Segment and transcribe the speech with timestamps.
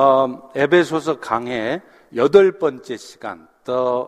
[0.00, 1.82] 어, 에베소서 강의
[2.14, 4.04] 여덟 번째 시간 The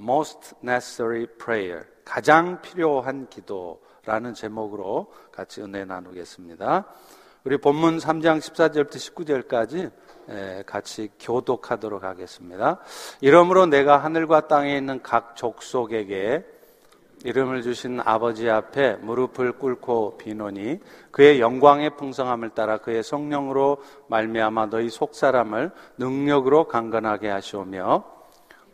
[0.00, 6.86] Most Necessary Prayer 가장 필요한 기도라는 제목으로 같이 은혜 나누겠습니다.
[7.44, 12.80] 우리 본문 3장 14절부터 19절까지 같이 교독하도록 하겠습니다.
[13.20, 16.44] 이러므로 내가 하늘과 땅에 있는 각 족속에게
[17.24, 20.80] 이름을 주신 아버지 앞에 무릎을 꿇고 비노니
[21.10, 23.78] 그의 영광의 풍성함을 따라 그의 성령으로
[24.08, 28.04] 말미암아 너희 속사람을 능력으로 강건하게 하시오며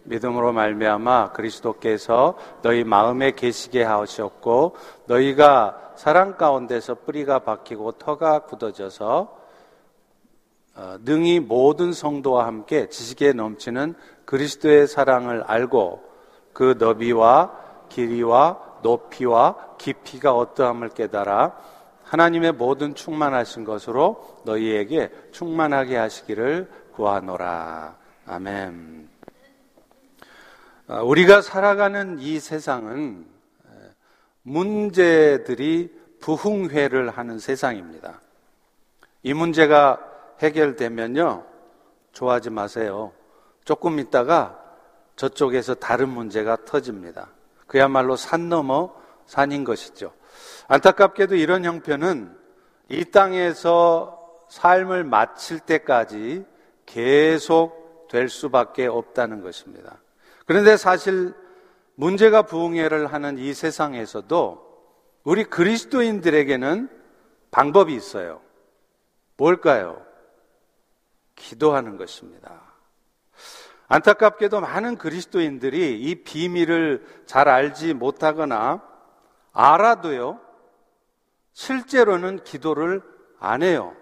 [0.05, 9.43] 믿음으로 말미암아 그리스도께서 너희 마음에 계시게 하셨고 너희가 사랑 가운데서 뿌리가 박히고 터가 굳어져서
[10.75, 16.03] 어, 능히 모든 성도와 함께 지식에 넘치는 그리스도의 사랑을 알고
[16.55, 21.57] 그 너비와 길이와 높이와 깊이가 어떠함을 깨달아
[22.05, 27.97] 하나님의 모든 충만하신 것으로 너희에게 충만하게 하시기를 구하노라.
[28.27, 29.09] 아멘.
[30.89, 33.27] 아, 우리가 살아가는 이 세상은
[34.43, 38.21] 문제들이 부흥회를 하는 세상입니다.
[39.23, 39.99] 이 문제가
[40.41, 41.45] 해결되면요,
[42.13, 43.13] 좋아하지 마세요.
[43.65, 44.59] 조금 있다가
[45.17, 47.29] 저쪽에서 다른 문제가 터집니다.
[47.73, 50.13] 그야말로 산 넘어 산인 것이죠.
[50.69, 52.37] 안타깝게도 이런 형편은
[52.91, 56.45] 이 땅에서 삶을 마칠 때까지
[56.85, 60.03] 계속 될 수밖에 없다는 것입니다.
[60.45, 61.33] 그런데 사실
[61.95, 64.71] 문제가 부흥회를 하는 이 세상에서도
[65.25, 66.91] 우리 그리스도인들에게는
[67.51, 68.43] 방법이 있어요.
[69.39, 70.05] 뭘까요?
[71.37, 72.72] 기도하는 것입니다.
[73.93, 78.81] 안타깝게도 많은 그리스도인들이 이 비밀을 잘 알지 못하거나
[79.53, 80.41] 알아도요,
[81.53, 83.03] 실제로는 기도를
[83.39, 83.95] 안 해요.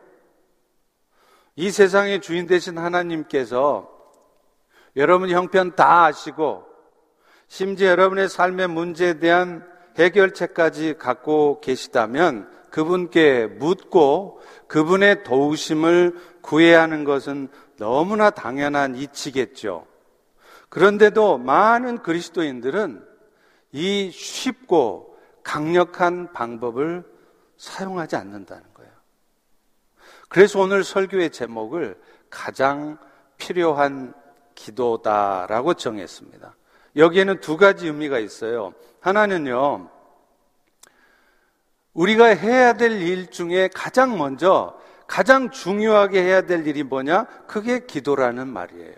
[1.57, 3.91] 이 세상의 주인 되신 하나님께서
[4.95, 6.67] 여러분 형편 다 아시고
[7.49, 9.69] 심지어 여러분의 삶의 문제에 대한
[9.99, 17.49] 해결책까지 갖고 계시다면 그분께 묻고 그분의 도우심을 구해야 하는 것은
[17.81, 19.87] 너무나 당연한 이치겠죠.
[20.69, 23.03] 그런데도 많은 그리스도인들은
[23.73, 27.05] 이 쉽고 강력한 방법을
[27.57, 28.93] 사용하지 않는다는 거예요.
[30.29, 31.99] 그래서 오늘 설교의 제목을
[32.29, 32.99] 가장
[33.39, 34.13] 필요한
[34.55, 36.55] 기도다라고 정했습니다.
[36.97, 38.75] 여기에는 두 가지 의미가 있어요.
[39.01, 39.89] 하나는요,
[42.01, 44.75] 우리가 해야 될 일 중에 가장 먼저
[45.07, 47.27] 가장 중요하게 해야 될 일이 뭐냐?
[47.47, 48.95] 그게 기도라는 말이에요.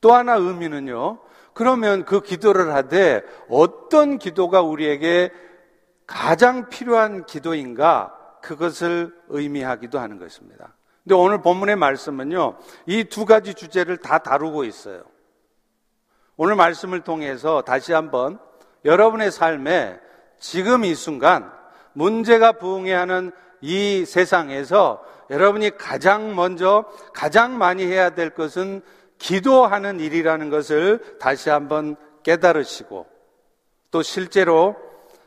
[0.00, 1.20] 또 하나 의미는요.
[1.54, 5.30] 그러면 그 기도를 하되 어떤 기도가 우리에게
[6.06, 8.12] 가장 필요한 기도인가?
[8.42, 10.74] 그것을 의미하기도 하는 것입니다.
[11.04, 12.56] 근데 오늘 본문의 말씀은요.
[12.86, 15.04] 이 두 가지 주제를 다 다루고 있어요.
[16.36, 18.40] 오늘 말씀을 통해서 다시 한번
[18.84, 20.00] 여러분의 삶에
[20.42, 21.52] 지금 이 순간
[21.92, 23.30] 문제가 부응해하는
[23.60, 28.82] 이 세상에서 여러분이 가장 먼저 가장 많이 해야 될 것은
[29.18, 31.94] 기도하는 일이라는 것을 다시 한번
[32.24, 33.06] 깨달으시고
[33.92, 34.74] 또 실제로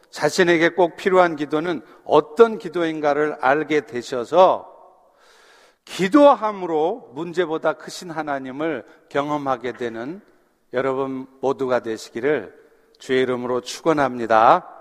[0.09, 4.70] 자신에게 꼭 필요한 기도는 어떤 기도인가를 알게 되셔서
[5.86, 10.20] 기도함으로 문제보다 크신 하나님을 경험하게 되는
[10.74, 12.53] 여러분 모두가 되시기를
[13.00, 14.75] 주의 이름으로 축원합니다.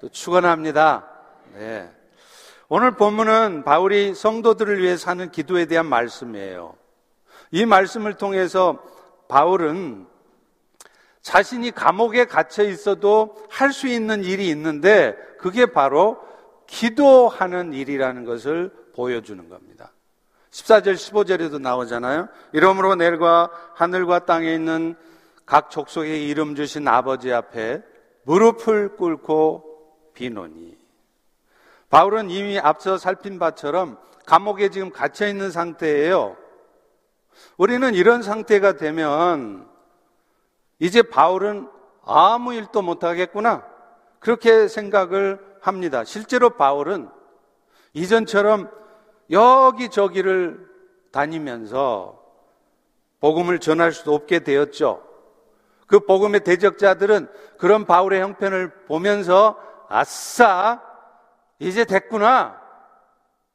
[0.00, 1.06] 또 축원합니다.
[1.54, 1.90] 네.
[2.68, 6.74] 오늘 본문은 바울이 성도들을 위해 사는 기도에 대한 말씀이에요.
[7.50, 8.82] 이 말씀을 통해서
[9.28, 10.06] 바울은
[11.20, 16.18] 자신이 감옥에 갇혀 있어도 할 수 있는 일이 있는데 그게 바로
[16.66, 19.92] 기도하는 일이라는 것을 보여주는 겁니다.
[20.50, 22.28] 14절, 15절에도 나오잖아요.
[22.52, 24.96] 이러므로 내일과 하늘과 땅에 있는
[25.44, 27.82] 각 족속의 이름 주신 아버지 앞에
[28.24, 29.69] 무릎을 꿇고
[30.20, 30.76] 비노니.
[31.88, 36.36] 바울은 이미 앞서 살핀 바처럼 감옥에 지금 갇혀 있는 상태예요.
[37.56, 39.66] 우리는 이런 상태가 되면
[40.78, 41.68] 이제 바울은
[42.04, 43.64] 아무 일도 못 하겠구나.
[44.18, 46.04] 그렇게 생각을 합니다.
[46.04, 47.08] 실제로 바울은
[47.94, 48.70] 이전처럼
[49.30, 50.68] 여기저기를
[51.12, 52.20] 다니면서
[53.20, 55.02] 복음을 전할 수도 없게 되었죠.
[55.86, 57.28] 그 복음의 대적자들은
[57.58, 60.80] 그런 바울의 형편을 보면서 아싸
[61.58, 62.58] 이제 됐구나.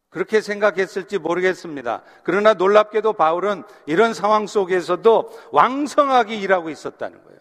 [0.10, 2.04] 그렇게 생각했을지 모르겠습니다.
[2.24, 7.40] 그러나 놀랍게도 바울은 이런 상황 속에서도 왕성하게 일하고 있었다는 거예요.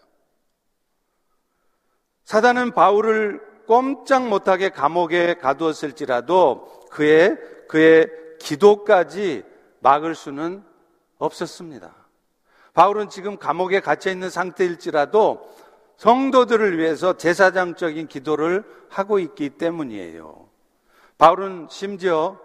[2.25, 7.37] 사단은 바울을 꼼짝 못하게 감옥에 가두었을지라도 그의,
[7.69, 8.07] 그의
[8.39, 9.43] 기도까지
[9.79, 10.63] 막을 수는
[11.17, 11.93] 없었습니다.
[12.73, 15.49] 바울은 지금 감옥에 갇혀 있는 상태일지라도
[15.97, 20.47] 성도들을 위해서 제사장적인 기도를 하고 있기 때문이에요.
[21.17, 22.37] 바울은 심지어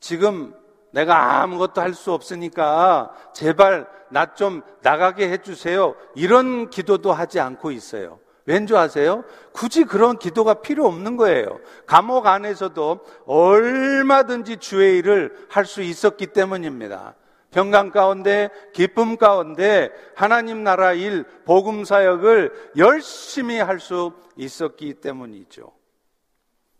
[0.00, 0.54] 지금
[0.92, 5.94] 내가 아무것도 할 수 없으니까 제발 나 좀 나가게 해주세요.
[6.14, 8.20] 이런 기도도 하지 않고 있어요.
[8.44, 9.24] 왠지 아세요?
[9.52, 11.58] 굳이 그런 기도가 필요 없는 거예요.
[11.86, 17.16] 감옥 안에서도 얼마든지 주의 일을 할 수 있었기 때문입니다.
[17.56, 25.72] 평강 가운데, 기쁨 가운데 하나님 나라 일, 복음 사역을 열심히 할 수 있었기 때문이죠.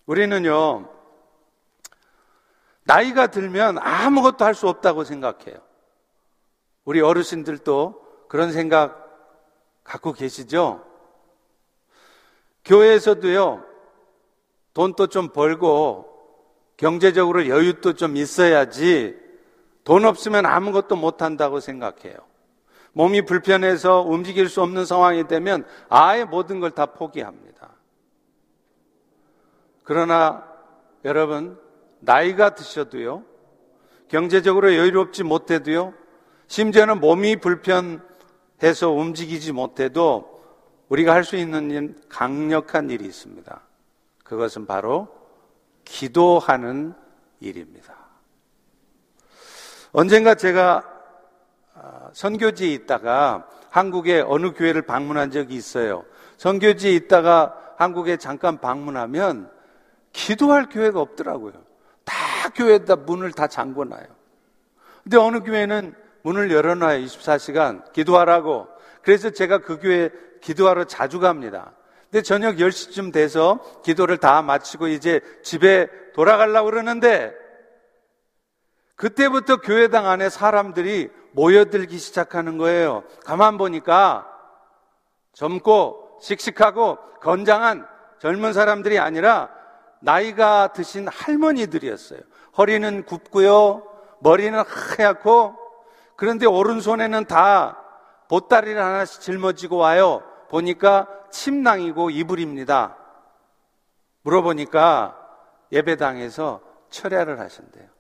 [0.05, 0.91] 우리는요,
[2.85, 5.57] 나이가 들면 아무것도 할 수 없다고 생각해요.
[6.85, 9.03] 우리 어르신들도 그런 생각
[9.83, 10.85] 갖고 계시죠?
[12.67, 13.65] 교회에서도요,
[14.75, 16.05] 돈도 좀 벌고
[16.77, 19.25] 경제적으로 여유도 좀 있어야지
[19.87, 22.17] 돈 없으면 아무것도 못 한다고 생각해요.
[22.93, 27.71] 몸이 불편해서 움직일 수 없는 상황이 되면 아예 모든 걸 다 포기합니다.
[29.85, 30.45] 그러나
[31.05, 31.57] 여러분,
[32.01, 33.23] 나이가 드셔도요,
[34.09, 35.95] 경제적으로 여유롭지 못해도요,
[36.49, 40.43] 심지어는 몸이 불편해서 움직이지 못해도
[40.89, 43.61] 우리가 할 수 있는 강력한 일이 있습니다.
[44.25, 45.07] 그것은 바로
[45.85, 46.93] 기도하는
[47.39, 48.06] 일입니다.
[49.97, 50.83] 언젠가 제가
[51.75, 56.05] 아, 선교지에 있다가 한국의 어느 교회를 방문한 적이 있어요.
[56.37, 59.51] 선교지에 있다가 한국에 잠깐 방문하면
[60.13, 61.55] 기도할 교회가 없더라고요.
[62.05, 62.15] 다
[62.55, 64.05] 교회에다 문을 다 잠궈놔요.
[65.03, 65.95] 근데 어느 교회는
[66.25, 67.03] 문을 열어놔요.
[67.07, 68.69] 24시간 기도하라고.
[69.01, 70.11] 그래서 제가 그 교회
[70.43, 71.73] 기도하러 자주 갑니다.
[72.11, 77.46] 근데 저녁 10시쯤 돼서 기도를 다 마치고 이제 집에 돌아가려고 그러는데
[78.97, 83.05] 그때부터 교회당 안에 사람들이 모여들기 시작하는 거예요.
[83.25, 84.27] 가만 보니까
[85.35, 87.87] 젊고 씩씩하고 건장한
[88.19, 89.51] 젊은 사람들이 아니라
[90.01, 92.21] 나이가 드신 할머니들이었어요.
[92.57, 93.83] 허리는 굽고요.
[94.21, 95.57] 머리는 하얗고
[96.17, 97.83] 그런데 오른손에는 다
[98.29, 100.23] 보따리를 하나씩 짊어지고 와요.
[100.49, 102.97] 보니까 침낭이고 이불입니다.
[104.23, 105.17] 물어보니까
[105.71, 107.96] 예배당에서 철야를 하신대요.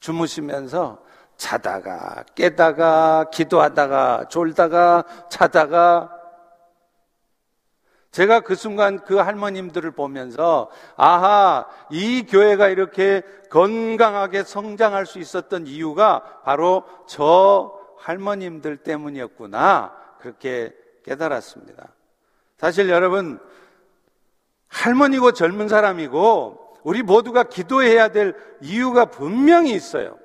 [0.00, 1.02] 주무시면서
[1.36, 6.14] 자다가 깨다가 기도하다가 졸다가 자다가
[8.10, 16.40] 제가 그 순간 그 할머님들을 보면서 아하 이 교회가 이렇게 건강하게 성장할 수 있었던 이유가
[16.44, 20.74] 바로 저 할머님들 때문이었구나 그렇게
[21.04, 21.88] 깨달았습니다.
[22.56, 23.38] 사실 여러분
[24.68, 30.18] 할머니고 젊은 사람이고 우리 모두가 기도해야 될 이유가 분명히 있어요.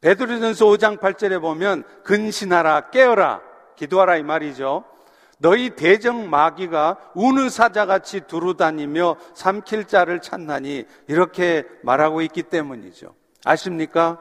[0.00, 3.40] 베드로전서 5장 8절에 보면 근신하라 깨어라
[3.76, 4.84] 기도하라 이 말이죠.
[5.38, 13.14] 너희 대적 마귀가 우는 사자같이 두루다니며 삼킬 자를 찾나니 이렇게 말하고 있기 때문이죠.
[13.44, 14.20] 아십니까?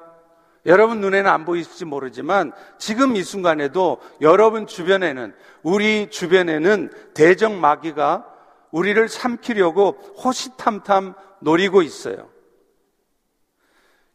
[0.66, 8.33] 여러분 눈에는 안 보이실지 모르지만 지금 이 순간에도 여러분 주변에는 우리 주변에는 대적 마귀가
[8.74, 9.92] 우리를 삼키려고
[10.24, 12.28] 호시탐탐 노리고 있어요.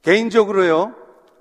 [0.02, 0.94] 개인적으로요,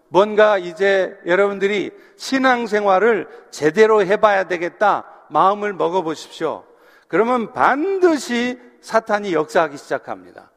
[0.09, 6.63] 뭔가 이제 여러분들이 신앙생활을 제대로 해봐야 되겠다 마음을 먹어보십시오.
[7.07, 10.51] 그러면 반드시 사탄이 역사하기 시작합니다.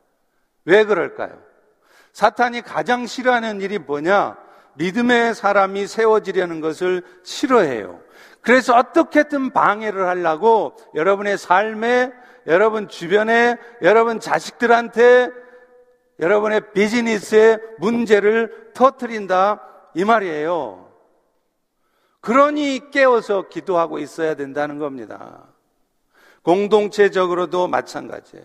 [0.67, 1.40] 왜 그럴까요?
[2.12, 4.37] 사탄이 가장 싫어하는 일이 뭐냐?
[4.75, 8.00] 믿음의 사람이 세워지려는 것을 싫어해요.
[8.43, 12.12] 그래서 어떻게든 방해를 하려고 여러분의 삶에
[12.47, 15.30] 여러분 주변에, 여러분 자식들한테,
[16.20, 19.62] 여러분의 비즈니스에 문제를 터트린다.
[19.94, 20.88] 이 말이에요.
[22.20, 25.47] 그러니 깨어서 기도하고 있어야 된다는 겁니다.
[26.42, 28.44] 공동체적으로도 마찬가지예요.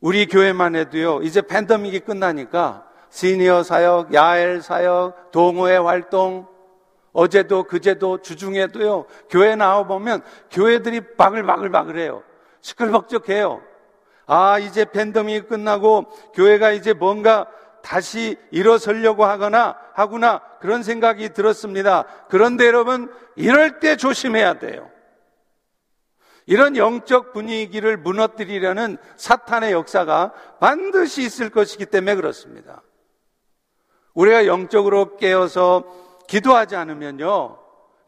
[0.00, 6.46] 우리 교회만 해도요, 이제 팬데믹이 끝나니까 시니어 사역, 야엘 사역, 동호회 활동,
[7.12, 12.22] 어제도 그제도 주중에도요, 교회 나와보면 교회들이 바글바글바글해요.
[12.68, 13.62] 시끌벅적해요.
[14.26, 17.46] 아, 이제 팬덤이 끝나고 교회가 이제 뭔가
[17.82, 22.04] 다시 일어서려고 하거나 하구나 그런 생각이 들었습니다.
[22.28, 24.90] 그런데 여러분, 이럴 때 조심해야 돼요.
[26.46, 32.82] 이런 영적 분위기를 무너뜨리려는 사탄의 역사가 반드시 있을 것이기 때문에 그렇습니다.
[34.14, 35.84] 우리가 영적으로 깨어서
[36.26, 37.58] 기도하지 않으면요,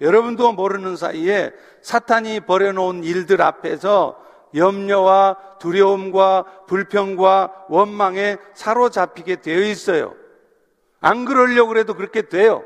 [0.00, 1.52] 여러분도 모르는 사이에
[1.82, 10.14] 사탄이 벌여놓은 일들 앞에서 염려와 두려움과 불평과 원망에 사로잡히게 되어 있어요.
[11.00, 12.64] 안 그러려고 해도 그렇게 돼요.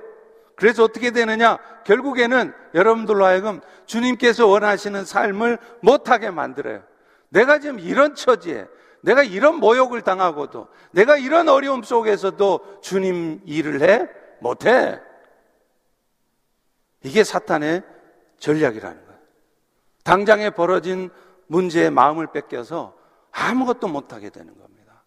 [0.57, 1.59] 그래서 어떻게 되느냐?
[1.85, 6.83] 결국에는 여러분들로 하여금 주님께서 원하시는 삶을 못하게 만들어요.
[7.29, 8.67] 내가 지금 이런 처지에,
[9.01, 14.09] 내가 이런 모욕을 당하고도, 내가 이런 어려움 속에서도 주님 일을 해?
[14.41, 15.01] 못해.
[17.03, 17.83] 이게 사탄의
[18.39, 19.21] 전략이라는 거예요.
[20.05, 21.11] 당장에 벌어진
[21.47, 22.97] 문제에 마음을 뺏겨서
[23.31, 25.05] 아무것도 못하게 되는 겁니다.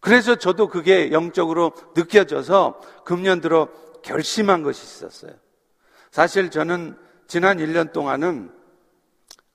[0.00, 3.68] 그래서 저도 그게 영적으로 느껴져서 금년 들어
[4.02, 5.32] 결심한 것이 있었어요.
[6.10, 6.96] 사실 저는
[7.26, 8.54] 지난 1년 동안은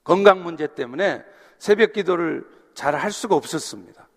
[0.04, 1.24] 건강 문제 때문에
[1.58, 4.08] 새벽 기도를 잘 할 수가 없었습니다.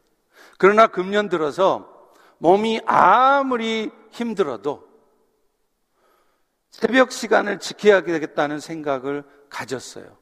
[0.58, 4.88] 그러나 금년 들어서 몸이 아무리 힘들어도
[6.70, 10.18] 새벽 시간을 지켜야 겠다는 생각을 가졌어요.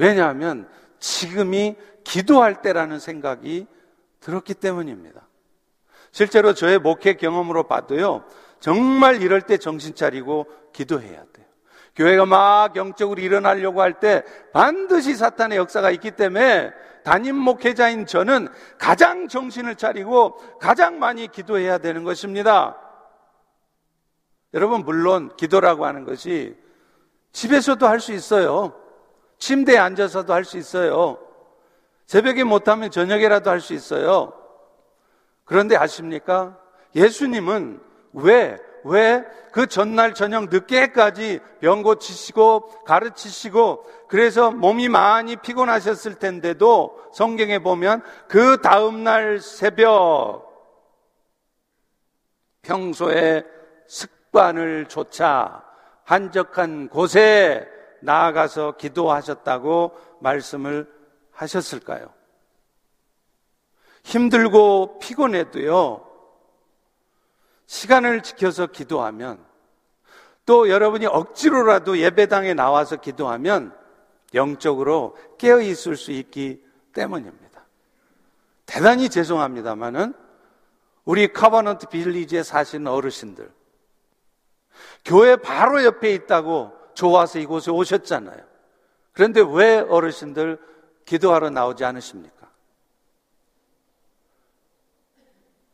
[0.00, 0.66] 왜냐하면
[0.98, 3.66] 지금이 기도할 때라는 생각이
[4.20, 5.28] 들었기 때문입니다.
[6.10, 8.24] 실제로 저의 목회 경험으로 봐도요,
[8.60, 11.46] 정말 이럴 때 정신 차리고 기도해야 돼요.
[11.96, 16.72] 교회가 막 영적으로 일어나려고 할 때 반드시 사탄의 역사가 있기 때문에
[17.04, 22.78] 담임 목회자인 저는 가장 정신을 차리고 가장 많이 기도해야 되는 것입니다.
[24.54, 26.56] 여러분, 물론 기도라고 하는 것이
[27.32, 28.79] 집에서도 할 수 있어요.
[29.40, 31.18] 침대에 앉아서도 할 수 있어요.
[32.06, 34.32] 새벽에 못하면 저녁에라도 할 수 있어요.
[35.44, 36.56] 그런데 아십니까?
[36.94, 37.80] 예수님은
[38.12, 47.58] 왜, 왜 그 전날 저녁 늦게까지 병 고치시고 가르치시고 그래서 몸이 많이 피곤하셨을 텐데도 성경에
[47.58, 50.48] 보면 그 다음날 새벽
[52.62, 53.44] 평소에
[53.88, 55.64] 습관을 조차
[56.04, 57.68] 한적한 곳에
[58.02, 60.90] 나아가서 기도하셨다고 말씀을
[61.32, 62.12] 하셨을까요?
[64.02, 66.06] 힘들고 피곤해도요,
[67.66, 69.44] 시간을 지켜서 기도하면,
[70.46, 73.76] 또 여러분이 억지로라도 예배당에 나와서 기도하면
[74.34, 77.62] 영적으로 깨어 있을 수 있기 때문입니다.
[78.66, 80.14] 대단히 죄송합니다만은
[81.04, 83.50] 우리 카바넌트 빌리지에 사시는 어르신들,
[85.04, 88.44] 교회 바로 옆에 있다고 좋아서 이곳에 오셨잖아요.
[89.12, 90.58] 그런데 왜 어르신들
[91.04, 92.50] 기도하러 나오지 않으십니까?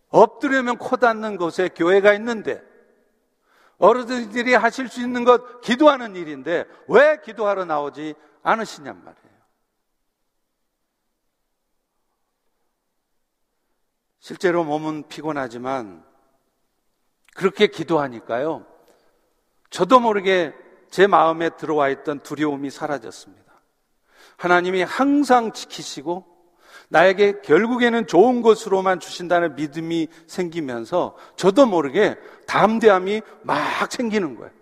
[0.08, 2.62] 엎드려면 코 닿는 곳에 교회가 있는데
[3.78, 9.26] 어르신들이 하실 수 있는 것 기도하는 일인데 왜 기도하러 나오지 않으시냔 말이에요.
[14.18, 16.04] 실제로 몸은 피곤하지만
[17.34, 18.66] 그렇게 기도하니까요.
[19.70, 20.54] 저도 모르게
[20.90, 23.46] 제 마음에 들어와 있던 두려움이 사라졌습니다.
[24.36, 26.24] 하나님이 항상 지키시고
[26.88, 32.16] 나에게 결국에는 좋은 것으로만 주신다는 믿음이 생기면서 저도 모르게
[32.46, 34.52] 담대함이 막 생기는 거예요.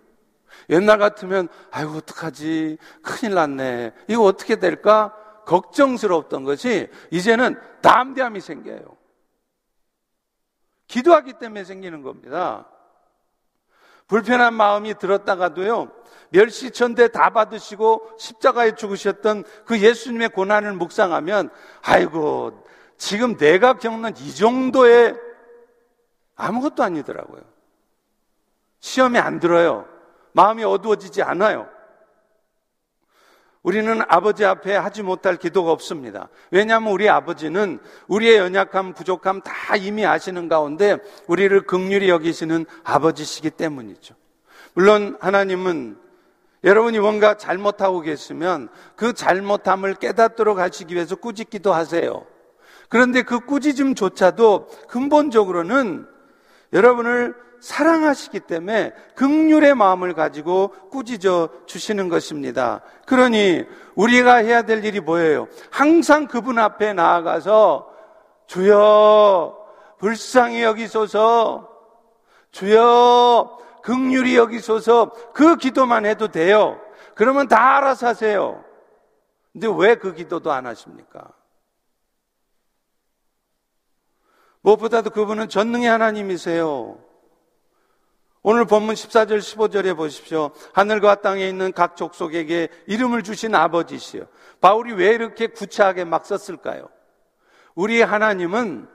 [0.69, 5.13] 옛날 같으면 아이고 어떡하지 큰일 났네 이거 어떻게 될까
[5.45, 8.97] 걱정스러웠던 것이 이제는 담대함이 생겨요.
[10.87, 12.67] 기도하기 때문에 생기는 겁니다.
[14.07, 15.91] 불편한 마음이 들었다가도요,
[16.35, 21.49] 멸시천대 다 받으시고 십자가에 죽으셨던 그 예수님의 고난을 묵상하면,
[21.81, 22.65] 아이고,
[22.97, 25.15] 지금 내가 겪는 이 정도의
[26.35, 27.41] 아무것도 아니더라고요.
[28.79, 29.87] 시험이 안 들어요.
[30.33, 31.69] 마음이 어두워지지 않아요.
[33.63, 36.29] 우리는 아버지 앞에 하지 못할 기도가 없습니다.
[36.51, 44.13] 왜냐하면 우리 아버지는 우리의 연약함, 부족함 다 이미 아시는 가운데 우리를 극률히 여기시는 아버지시기 때문이죠.
[44.75, 46.04] 물론 하나님은
[46.65, 52.25] 여러분이 뭔가 잘못하고 계시면 그 잘못함을 깨닫도록 하시기 위해서 꾸짖기도 하세요.
[52.89, 56.07] 그런데 그 꾸짖음조차도 근본적으로는
[56.73, 62.81] 여러분을 사랑하시기 때문에 극률의 마음을 가지고 꾸짖어 주시는 것입니다.
[63.05, 63.63] 그러니
[63.95, 65.47] 우리가 해야 될 일이 뭐예요?
[65.71, 67.89] 항상 그분 앞에 나아가서
[68.47, 69.57] 주여
[69.99, 71.69] 불쌍히 여기소서
[72.51, 76.81] 주여 극률이 여기소서 그 기도만 해도 돼요.
[77.13, 78.65] 그러면 다 알아서 하세요.
[79.53, 81.31] 근데 왜 그 기도도 안 하십니까?
[84.61, 86.97] 무엇보다도 그분은 전능의 하나님이세요.
[88.41, 90.49] 오늘 본문 14절 15절에 보십시오.
[90.73, 94.25] 하늘과 땅에 있는 각 족속에게 이름을 주신 아버지시요.
[94.61, 96.89] 바울이 왜 이렇게 구차하게 막 썼을까요?
[97.75, 98.94] 우리 하나님은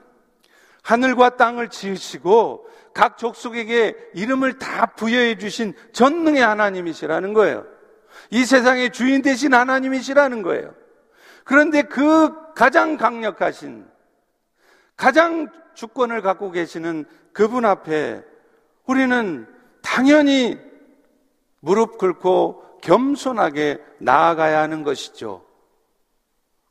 [0.81, 7.65] 하늘과 땅을 지으시고 각 족속에게 이름을 다 부여해 주신 전능의 하나님이시라는 거예요.
[8.29, 10.73] 이 세상의 주인 되신 하나님이시라는 거예요.
[11.43, 13.87] 그런데 그 가장 강력하신
[14.95, 18.23] 가장 주권을 갖고 계시는 그분 앞에
[18.85, 19.47] 우리는
[19.81, 20.59] 당연히
[21.59, 25.45] 무릎 꿇고 겸손하게 나아가야 하는 것이죠.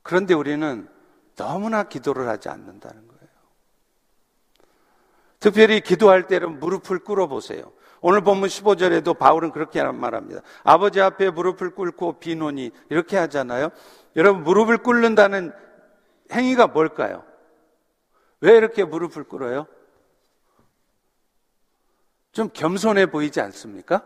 [0.02, 0.88] 그런데 우리는
[1.36, 3.09] 너무나 기도를 하지 않는다는 거예요.
[5.40, 7.72] 특별히 기도할 때는 무릎을 꿇어 보세요.
[8.02, 10.42] 오늘 본문 15절에도 바울은 그렇게 말합니다.
[10.62, 13.70] 아버지 앞에 무릎을 꿇고 비노니 이렇게 하잖아요.
[14.16, 15.52] 여러분 무릎을 꿇는다는
[16.30, 17.24] 행위가 뭘까요?
[18.40, 19.66] 왜 이렇게 무릎을 꿇어요?
[22.32, 24.04] 좀 겸손해 보이지 않습니까?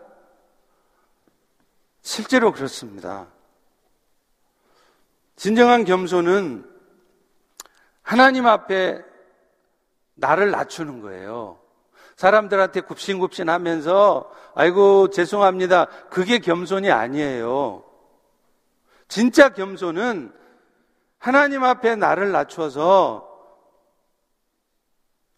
[2.00, 3.26] 실제로 그렇습니다.
[5.36, 6.68] 진정한 겸손은
[8.02, 9.04] 하나님 앞에
[10.14, 11.58] 나를 낮추는 거예요.
[12.16, 15.86] 사람들한테 굽신굽신 하면서, 아이고, 죄송합니다.
[16.10, 17.82] 그게 겸손이 아니에요.
[19.08, 20.32] 진짜 겸손은
[21.18, 23.28] 하나님 앞에 나를 낮춰서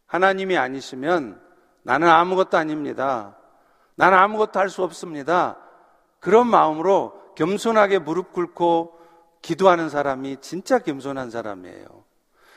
[0.07, 1.41] 하나님이 아니시면
[1.83, 3.37] 나는 아무것도 아닙니다.
[3.95, 5.57] 나는 아무것도 할 수 없습니다.
[6.21, 8.99] 그런 마음으로 겸손하게 무릎 꿇고
[9.43, 12.06] 기도하는 사람이 진짜 겸손한 사람이에요.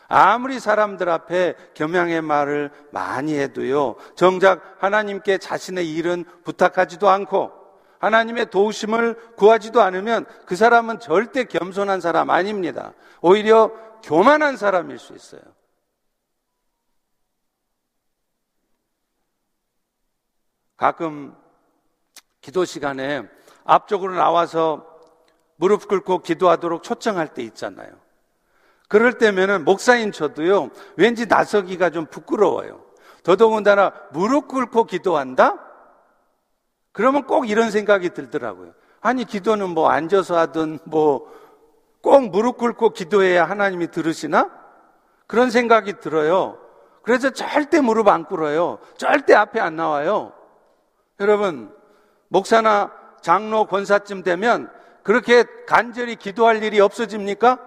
[0.10, 7.52] 아무리 사람들 앞에 겸양의 말을 많이 해도요, 정작 하나님께 자신의 일은 부탁하지도 않고
[8.00, 12.94] 하나님의 도우심을 구하지도 않으면 그 사람은 절대 겸손한 사람 아닙니다.
[13.22, 15.42] 오히려 교만한 사람일 수 있어요.
[20.76, 21.36] 가끔
[22.42, 23.30] 기도 시간에
[23.64, 24.88] 앞쪽으로 나와서
[25.58, 28.09] 무릎 꿇고 기도하도록 초청할 때 있잖아요.
[28.90, 32.84] 그럴 때면은 목사인 저도요, 왠지 나서기가 좀 부끄러워요.
[33.24, 35.58] 더더군다나 무릎 꿇고 기도한다?
[36.92, 38.74] 그러면 꼭 이런 생각이 들더라고요.
[39.00, 41.40] 아니, 기도는 뭐 앉아서 하든 뭐
[42.02, 44.50] 꼭 무릎 꿇고 기도해야 하나님이 들으시나?
[45.28, 46.58] 그런 생각이 들어요.
[47.04, 48.80] 그래서 절대 무릎 안 꿇어요.
[48.98, 50.34] 절대 앞에 안 나와요.
[51.20, 51.74] 여러분,
[52.30, 52.92] 목사나
[53.22, 54.72] 장로 권사쯤 되면
[55.04, 57.60] 그렇게 간절히 기도할 일이 없어집니까?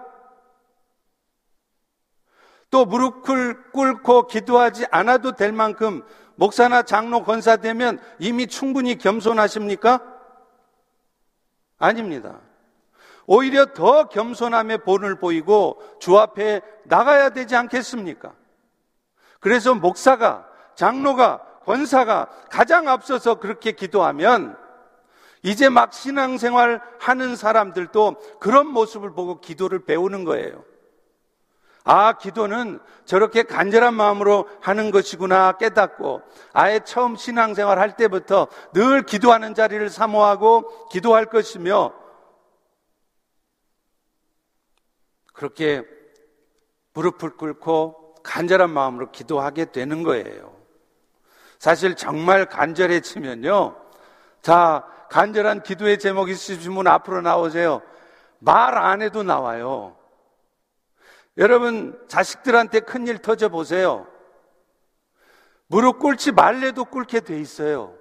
[2.73, 3.21] 또 무릎
[3.71, 6.01] 꿇고 기도하지 않아도 될 만큼
[6.33, 10.01] 목사나 장로 권사 되면 이미 충분히 겸손하십니까?
[11.77, 12.39] 아닙니다.
[13.27, 18.33] 오히려 더 겸손함의 본을 보이고 주 앞에 나가야 되지 않겠습니까?
[19.39, 24.57] 그래서 목사가, 장로가, 권사가 가장 앞서서 그렇게 기도하면
[25.43, 30.72] 이제 막 신앙생활 하는 사람들도 그런 모습을 보고 기도를 배우는 거예요.
[31.85, 36.21] 아, 기도는 저렇게 간절한 마음으로 하는 것이구나 깨닫고
[36.53, 41.93] 아예 처음 신앙생활 할 때부터 늘 기도하는 자리를 사모하고 기도할 것이며
[45.33, 45.83] 그렇게
[46.93, 50.55] 무릎을 꿇고 간절한 마음으로 기도하게 되는 거예요.
[51.59, 53.75] 사실 정말 간절해지면요.
[54.41, 57.81] 자, 간절한 기도의 제목 있으신 분 앞으로 나오세요.
[58.39, 59.97] 말 안 해도 나와요.
[61.37, 64.07] 여러분, 자식들한테 큰일 터져 보세요.
[65.67, 67.97] 무릎 꿇지 말래도 꿇게 돼 있어요.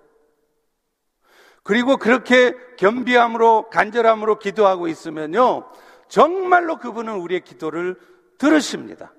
[1.63, 5.71] 그리고 그렇게 겸비함으로, 간절함으로 기도하고 있으면요.
[6.09, 7.97] 정말로 그분은 우리의 기도를
[8.37, 9.15] 들으십니다.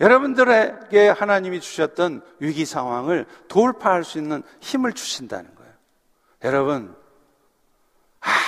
[0.00, 5.72] 여러분들에게 하나님이 주셨던 위기 상황을 돌파할 수 있는 힘을 주신다는 거예요.
[6.44, 6.94] 여러분,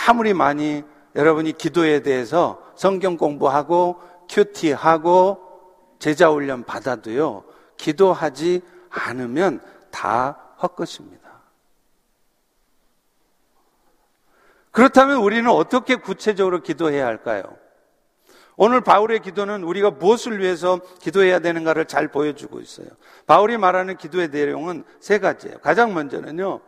[0.06, 5.50] 아무리 많이 여러분이 기도에 대해서 성경 공부하고 큐티하고
[5.98, 7.44] 제자 훈련 받아도요,
[7.76, 11.20] 기도하지 않으면 다 헛것입니다.
[14.70, 17.42] 그렇다면 우리는 어떻게 구체적으로 기도해야 할까요?
[18.56, 22.88] 오늘 바울의 기도는 우리가 무엇을 위해서 기도해야 되는가를 잘 보여주고 있어요.
[23.26, 25.58] 바울이 말하는 기도의 내용은 세 가지예요.
[25.58, 26.60] 가장 먼저는요,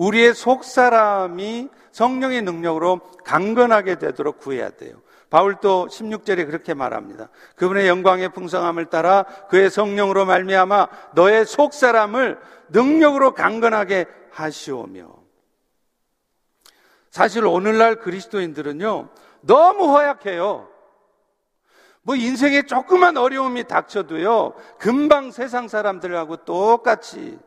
[0.00, 5.02] 우리의 속 사람이 성령의 능력으로 강건하게 되도록 구해야 돼요.
[5.28, 7.28] 바울도 16절에 그렇게 말합니다.
[7.56, 15.20] 그분의 영광의 풍성함을 따라 그의 성령으로 말미암아 너의 속 사람을 능력으로 강건하게 하시오며.
[17.10, 19.10] 사실 오늘날 그리스도인들은요
[19.42, 20.68] 너무 허약해요.
[22.02, 27.38] 뭐 인생에 조그만 어려움이 닥쳐도요 금방 세상 사람들하고 똑같이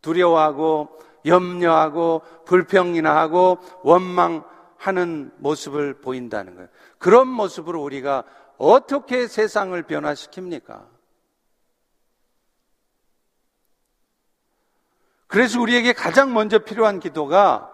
[0.00, 0.88] 두려워하고
[1.24, 6.68] 염려하고 불평이나 하고 원망하는 모습을 보인다는 거예요.
[6.98, 8.24] 그런 모습으로 우리가
[8.58, 10.86] 어떻게 세상을 변화시킵니까?
[15.26, 17.70] 그래서 우리에게 가장 먼저 필요한 기도가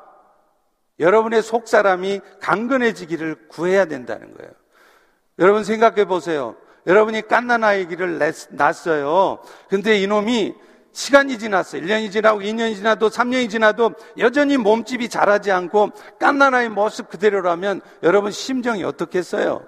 [0.98, 4.52] 여러분의 속 사람이 강건해지기를 구해야 된다는 거예요.
[5.38, 6.56] 여러분 생각해 보세요.
[6.86, 8.18] 여러분이 깐난 아이기를
[8.50, 9.40] 낳았어요.
[9.68, 10.54] 근데 이놈이
[10.92, 11.82] 시간이 지났어요.
[11.82, 18.82] 1년이 지나고 2년이 지나도 3년이 지나도 여전히 몸집이 자라지 않고 깐난아이 모습 그대로라면 여러분 심정이
[18.82, 19.66] 어떻겠어요?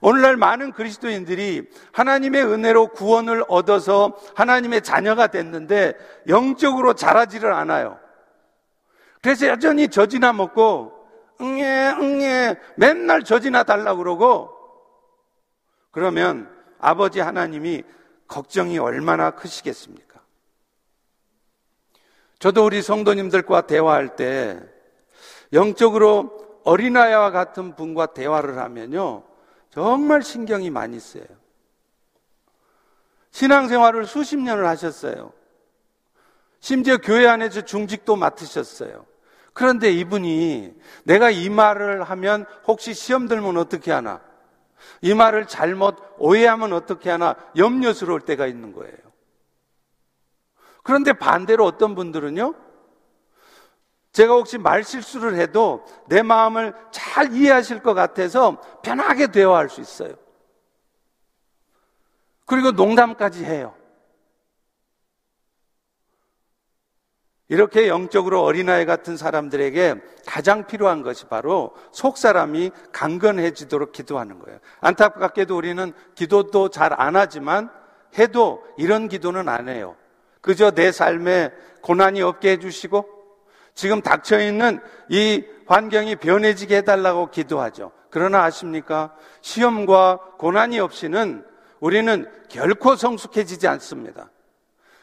[0.00, 5.94] 오늘날 많은 그리스도인들이 하나님의 은혜로 구원을 얻어서 하나님의 자녀가 됐는데
[6.26, 7.98] 영적으로 자라지를 않아요.
[9.22, 10.92] 그래서 여전히 젖이나 먹고
[11.40, 14.50] 응애 응애 맨날 젖이나 달라고 그러고
[15.90, 17.84] 그러면 아버지 하나님이
[18.30, 20.20] 걱정이 얼마나 크시겠습니까?
[22.38, 24.58] 저도 우리 성도님들과 대화할 때
[25.52, 29.24] 영적으로 어린아이와 같은 분과 대화를 하면요.
[29.70, 31.26] 정말 신경이 많이 쓰여요.
[33.32, 35.32] 신앙생활을 수십 년을 하셨어요.
[36.60, 39.06] 심지어 교회 안에서 중직도 맡으셨어요.
[39.52, 40.72] 그런데 이분이
[41.04, 44.20] 내가 이 말을 하면 혹시 시험 들면 어떻게 하나?
[45.00, 48.96] 이 말을 잘못 오해하면 어떻게 하나 염려스러울 때가 있는 거예요.
[50.82, 52.54] 그런데 반대로 어떤 분들은요,
[54.12, 60.14] 제가 혹시 말 실수를 해도 내 마음을 잘 이해하실 것 같아서 편하게 대화할 수 있어요.
[62.46, 63.74] 그리고 농담까지 해요.
[67.50, 74.60] 이렇게 영적으로 어린아이 같은 사람들에게 가장 필요한 것이 바로 속 사람이 강건해지도록 기도하는 거예요.
[74.80, 77.70] 안타깝게도 우리는 기도도 잘 안 하지만
[78.18, 79.96] 해도 이런 기도는 안 해요.
[80.40, 81.50] 그저 내 삶에
[81.82, 83.06] 고난이 없게 해주시고
[83.74, 87.90] 지금 닥쳐 있는 이 환경이 변해지게 해달라고 기도하죠.
[88.10, 89.12] 그러나 아십니까?
[89.40, 91.44] 시험과 고난이 없이는
[91.80, 94.30] 우리는 결코 성숙해지지 않습니다.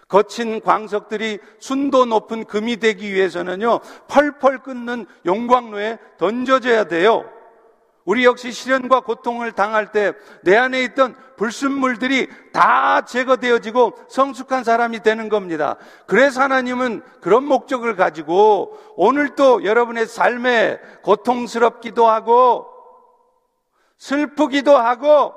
[0.08, 7.30] 거친 광석들이 순도 높은 금이 되기 위해서는요, 펄펄 끓는 용광로에 던져져야 돼요.
[8.06, 15.28] 우리 역시 시련과 고통을 당할 때 내 안에 있던 불순물들이 다 제거되어지고 성숙한 사람이 되는
[15.28, 15.76] 겁니다.
[16.06, 22.68] 그래서 하나님은 그런 목적을 가지고 오늘도 여러분의 삶에 고통스럽기도 하고
[23.98, 25.34] 슬프기도 하고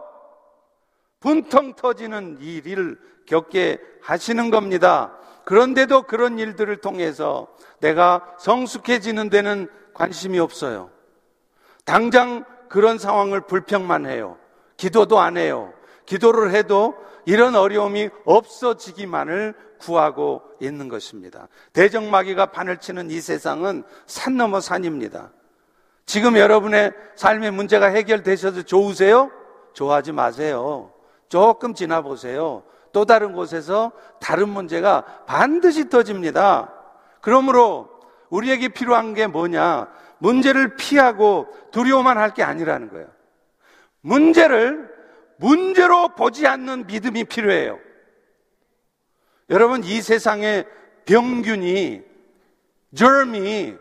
[1.19, 2.99] 분통 터지는 일을
[3.31, 5.17] 겪게 하시는 겁니다.
[5.45, 7.47] 그런데도 그런 일들을 통해서
[7.79, 10.91] 내가 성숙해지는 데는 관심이 없어요.
[11.85, 14.37] 당장 그런 상황을 불평만 해요.
[14.77, 15.73] 기도도 안 해요.
[16.07, 21.49] 기도를 해도 이런 어려움이 없어지기만을 구하고 있는 것입니다.
[21.73, 25.31] 대적마귀가 판을 치는 이 세상은 산 넘어 산입니다.
[26.05, 29.31] 지금 여러분의 삶의 문제가 해결되셔서 좋으세요?
[29.73, 30.93] 좋아하지 마세요.
[31.29, 32.65] 조금 지나보세요.
[32.93, 36.73] 또 다른 곳에서 다른 문제가 반드시 터집니다.
[37.21, 37.89] 그러므로
[38.31, 39.89] 우리에게 필요한 게 뭐냐?
[40.19, 43.09] 문제를 피하고 두려워만 할 게 아니라는 거예요.
[44.03, 44.89] 문제를
[45.37, 47.79] 문제로 보지 않는 믿음이 필요해요.
[49.49, 50.65] 여러분, 이 세상에
[51.07, 52.03] 병균이,
[52.95, 53.77] germ이,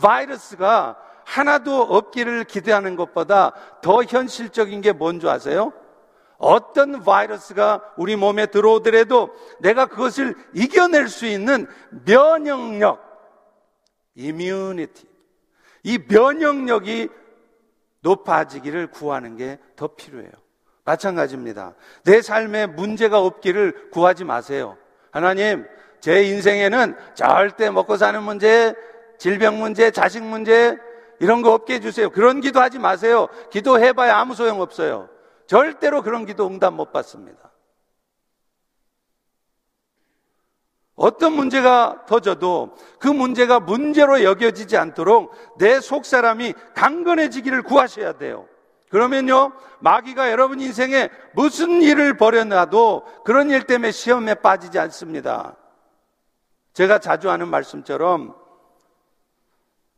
[0.00, 5.72] 바이러스가 하나도 없기를 기대하는 것보다 더 현실적인 게 뭔지 아세요?
[6.40, 11.66] 어떤 바이러스가 우리 몸에 들어오더라도 내가 그것을 이겨낼 수 있는
[12.06, 12.98] 면역력,
[14.14, 15.06] immunity.
[15.82, 17.08] 이 면역력이
[18.00, 20.30] 높아지기를 구하는 게 더 필요해요.
[20.84, 21.74] 마찬가지입니다.
[22.04, 24.76] 내 삶에 문제가 없기를 구하지 마세요.
[25.10, 25.66] 하나님,
[26.00, 28.74] 제 인생에는 절대 먹고 사는 문제,
[29.18, 30.76] 질병 문제, 자식 문제,
[31.18, 32.10] 이런 거 없게 해주세요.
[32.10, 33.28] 그런 기도 하지 마세요.
[33.50, 35.08] 기도해봐야 아무 소용 없어요.
[35.50, 37.50] 절대로 그런 기도 응답 못 받습니다.
[40.94, 48.46] 어떤 문제가 터져도 그 문제가 문제로 여겨지지 않도록 내 속 사람이 강건해지기를 구하셔야 돼요.
[48.90, 55.56] 그러면요, 마귀가 여러분 인생에 무슨 일을 벌여놔도 그런 일 때문에 시험에 빠지지 않습니다.
[56.74, 58.36] 제가 자주 하는 말씀처럼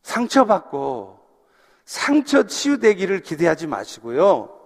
[0.03, 1.21] 상처받고
[1.85, 4.62] 상처 치유되기를 기대하지 마시고요.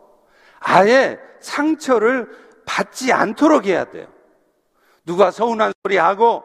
[0.68, 2.28] 아예 상처를
[2.64, 4.08] 받지 않도록 해야 돼요.
[5.04, 6.42] 누가 서운한 소리 하고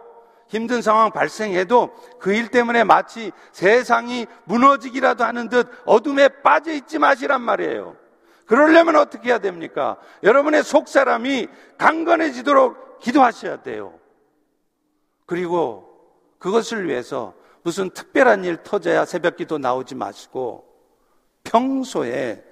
[0.48, 7.42] 힘든 상황 발생해도 그 일 때문에 마치 세상이 무너지기라도 하는 듯 어둠에 빠져 있지 마시란
[7.42, 7.98] 말이에요.
[8.46, 9.98] 그러려면 어떻게 해야 됩니까?
[10.22, 11.48] 여러분의 속 사람이
[11.80, 13.98] 강건해지도록 기도하셔야 돼요.
[15.26, 15.88] 그리고
[16.38, 20.66] 그것을 위해서 무슨 특별한 일 터져야 새벽 기도 나오지 마시고
[21.44, 22.51] 평소에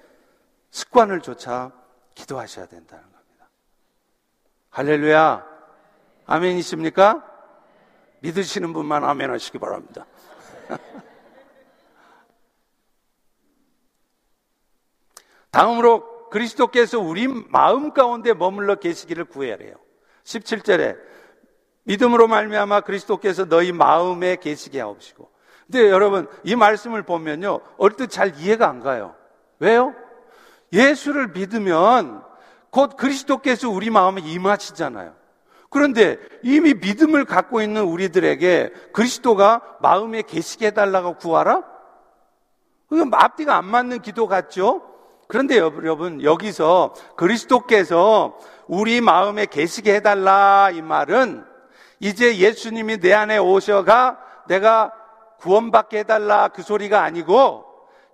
[0.71, 1.71] 습관을 조차
[2.13, 3.49] 기도하셔야 된다는 겁니다.
[4.69, 5.45] 할렐루야.
[6.25, 7.25] 아멘이십니까?
[8.21, 10.05] 믿으시는 분만 아멘 하시기 바랍니다.
[15.51, 19.75] 다음으로 곧 그리스도께서 우리 마음 가운데 머물러 계시기를 구해야 해요.
[20.23, 20.97] 17절에
[21.83, 25.29] 믿음으로 말미암아 그리스도께서 너희 마음에 계시게 하옵시고.
[25.65, 29.15] 근데 여러분 이 말씀을 보면요 얼뜻 잘 이해가 안 가요.
[29.59, 29.95] 왜요?
[30.71, 32.23] 예수를 믿으면
[32.69, 35.15] 곧 그리스도께서 우리 마음에 임하시잖아요.
[35.69, 41.63] 그런데 이미 믿음을 갖고 있는 우리들에게 그리스도가 마음에 계시게 해달라고 구하라?
[42.87, 44.81] 그건 앞뒤가 안 맞는 기도 같죠?
[45.27, 51.45] 그런데 여러분, 여기서 그리스도께서 우리 마음에 계시게 해달라 이 말은
[51.99, 54.91] 이제 예수님이 내 안에 오셔가 내가
[55.39, 57.68] 구원받게 해달라 그 소리가 아니고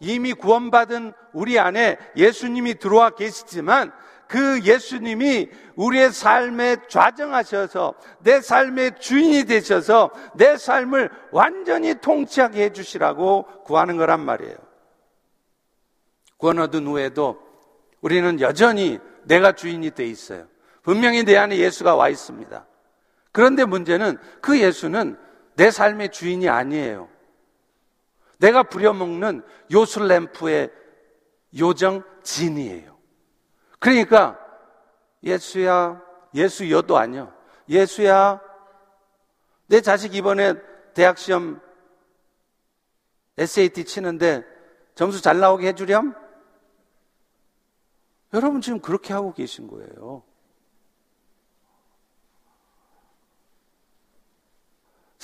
[0.05, 3.91] 이미 구원받은 우리 안에 예수님이 들어와 계시지만
[4.27, 13.97] 그 예수님이 우리의 삶에 좌정하셔서 내 삶의 주인이 되셔서 내 삶을 완전히 통치하게 해주시라고 구하는
[13.97, 14.55] 거란 말이에요.
[16.37, 17.39] 구원 얻은 후에도
[18.01, 20.47] 우리는 여전히 내가 주인이 돼 있어요.
[20.83, 22.65] 분명히 내 안에 예수가 와 있습니다.
[23.31, 25.17] 그런데 문제는 그 예수는
[25.55, 27.09] 내 삶의 주인이 아니에요.
[28.37, 30.71] 내가 부려먹는 요술램프의
[31.57, 32.97] 요정 진이에요.
[33.79, 34.39] 그러니까
[35.23, 36.01] 예수야,
[36.33, 37.33] 예수여도 아니요.
[37.69, 38.41] 예수야,
[39.67, 40.53] 내 자식 이번에
[40.93, 41.61] 대학 시험
[43.37, 44.43] SAT 치는데
[44.95, 46.15] 점수 잘 나오게 해주렴?
[48.33, 50.23] 여러분 지금 그렇게 하고 계신 거예요.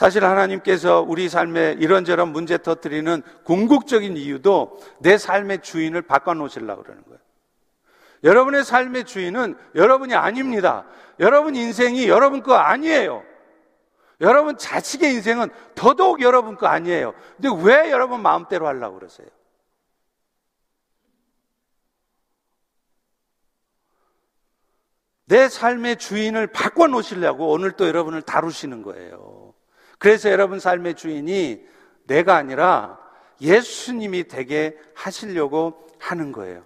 [0.01, 7.19] 사실 하나님께서 우리 삶에 이런저런 문제 터뜨리는 궁극적인 이유도 내 삶의 주인을 바꿔놓으시려고 그러는 거예요.
[8.23, 10.87] 여러분의 삶의 주인은 여러분이 아닙니다.
[11.19, 13.23] 여러분 인생이 여러분 거 아니에요.
[14.21, 17.13] 여러분 자식의 인생은 더더욱 여러분 거 아니에요.
[17.39, 19.27] 근데 왜 여러분 마음대로 하려고 그러세요?
[25.25, 29.50] 내 삶의 주인을 바꿔놓으시려고 오늘 또 여러분을 다루시는 거예요.
[30.01, 31.63] 그래서 여러분 삶의 주인이
[32.07, 32.97] 내가 아니라
[33.39, 36.63] 예수님이 되게 하시려고 하는 거예요.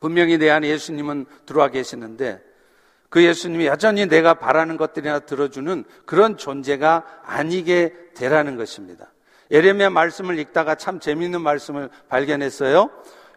[0.00, 2.42] 분명히 내 안에 예수님은 들어와 계시는데
[3.08, 9.12] 그 예수님이 여전히 내가 바라는 것들이나 들어주는 그런 존재가 아니게 되라는 것입니다.
[9.52, 12.90] 예레미야 말씀을 읽다가 참 재미있는 말씀을 발견했어요.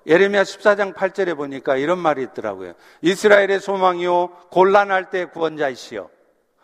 [0.08, 2.74] 예레미야 14장 8절에 보니까 이런 말이 있더라고요.
[3.04, 6.10] 이스라엘의 소망이요 곤란할 때 구원자이시여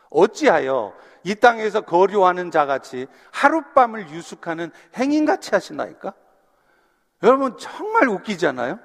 [0.09, 6.13] 어찌하여 이 땅에서 거류하는 자같이 하룻밤을 유숙하는 행인같이 하시나이까?
[7.23, 8.79] 여러분 정말 웃기잖아요.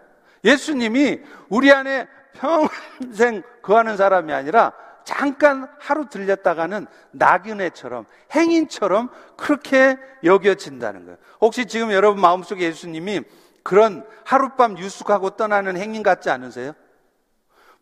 [0.45, 4.73] 예수님이 우리 안에 평생 거하는 사람이 아니라
[5.05, 11.19] 잠깐 하루 들렸다가는 나그네처럼 행인처럼 그렇게 여겨진다는 거예요.
[11.41, 13.23] 혹시 지금 여러분 마음속에 예수님이
[13.63, 16.73] 그런 하룻밤 유숙하고 떠나는 행인 같지 않으세요?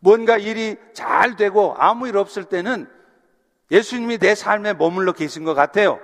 [0.00, 2.88] 뭔가 일이 잘 되고 아무 일 없을 때는
[3.70, 6.00] 예수님이 내 삶에 머물러 계신 것 같아요.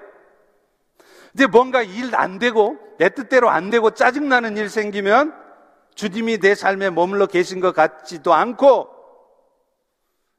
[1.33, 5.35] 근데 뭔가 일 안 되고 내 뜻대로 안 되고 짜증나는 일 생기면
[5.95, 8.89] 주님이 내 삶에 머물러 계신 것 같지도 않고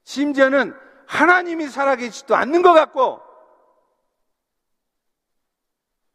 [0.04, 0.76] 심지어는
[1.08, 3.22] 하나님이 살아계시지도 않는 것 같고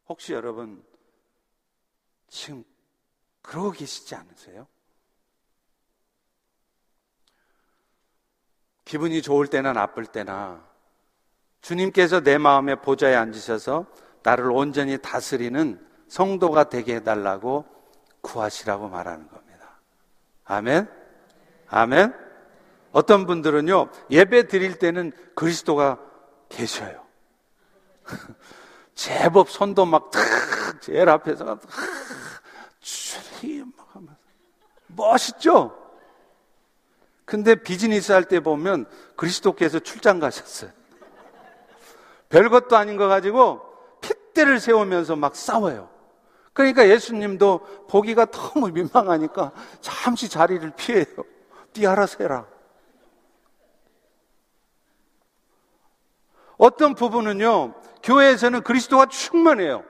[0.09, 0.85] 혹시 여러분
[2.29, 2.64] 지금
[3.42, 4.66] 그러고 계시지 않으세요?
[8.85, 10.66] 기분이 좋을 때나 나쁠 때나
[11.66, 13.87] 주님께서 내 마음의 보좌에 앉으셔서
[14.22, 17.64] 나를 온전히 다스리는 성도가 되게 해달라고
[18.20, 19.81] 구하시라고 말하는 겁니다.
[20.44, 20.88] 아멘?
[21.66, 22.14] 아멘?
[22.92, 25.98] 어떤 분들은요, 예배 드릴 때는 그리스도가
[26.48, 27.05] 계셔요.
[28.94, 30.22] 제법 손도 막 탁,
[30.81, 31.61] 제일 앞에서 탁,
[33.76, 34.16] 막 하면서.
[34.87, 35.76] 멋있죠?
[37.24, 40.75] 근데 비즈니스 할 때 보면 그리스도께서 출장 가셨어요.
[42.28, 43.60] 별것도 아닌 거 가지고
[44.00, 45.88] 핏대를 세우면서 막 싸워요.
[46.52, 51.06] 그러니까 예수님도 보기가 너무 민망하니까 잠시 자리를 피해요.
[51.74, 52.46] 네 알아서 해라.
[56.56, 59.84] 어떤 부분은요, 교회에서는 그리스도가 충만해요.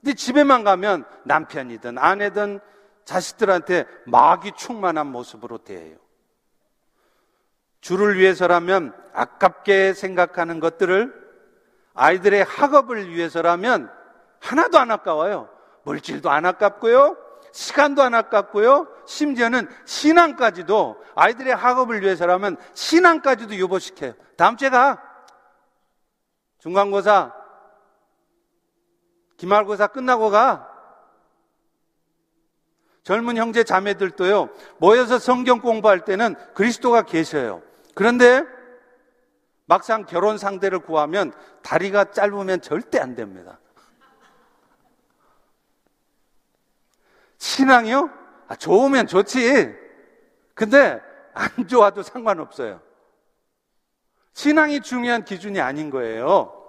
[0.00, 2.58] 근데 집에만 가면 남편이든 아내든
[3.04, 5.96] 자식들한테 마귀 충만한 모습으로 대해요.
[7.80, 11.29] 주를 위해서라면 아깝게 생각하는 것들을
[11.94, 13.90] 아이들의 학업을 위해서라면
[14.40, 15.48] 하나도 안 아까워요.
[15.84, 17.16] 물질도 안 아깝고요.
[17.52, 18.86] 시간도 안 아깝고요.
[19.06, 24.14] 심지어는 신앙까지도 아이들의 학업을 위해서라면 신앙까지도 유보시켜요.
[24.36, 25.02] 다음 주에 가.
[26.58, 27.32] 중간고사,
[29.36, 30.68] 기말고사 끝나고 가.
[33.02, 37.62] 젊은 형제 자매들도요, 모여서 성경 공부할 때는 그리스도가 계셔요.
[37.94, 38.44] 그런데
[39.70, 43.60] 막상 결혼 상대를 구하면 다리가 짧으면 절대 안 됩니다.
[47.38, 48.10] 신앙이요?
[48.48, 49.72] 아, 좋으면 좋지.
[50.54, 51.00] 근데
[51.34, 52.80] 안 좋아도 상관없어요.
[54.32, 56.59] 신앙이 중요한 기준이 아닌 거예요.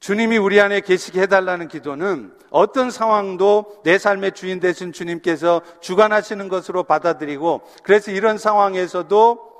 [0.00, 6.84] 주님이 우리 안에 계시게 해달라는 기도는 어떤 상황도 내 삶의 주인 되신 주님께서 주관하시는 것으로
[6.84, 9.50] 받아들이고 그래서 이런 상황에서도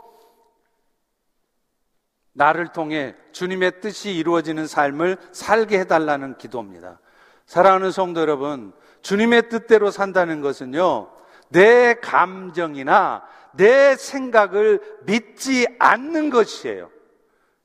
[2.33, 7.01] 나를 통해 주님의 뜻이 이루어지는 삶을 살게 해달라는 기도입니다.
[7.45, 8.73] 사랑하는 성도 여러분,
[9.03, 11.11] 주님의 뜻대로 산다는 것은요,
[11.49, 16.91] 내 감정이나 내 생각을 믿지 않는 것이에요.